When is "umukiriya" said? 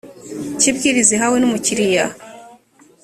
1.49-2.05